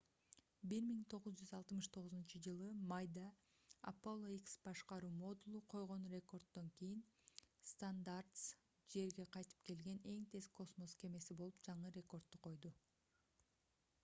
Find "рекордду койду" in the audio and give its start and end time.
11.99-12.73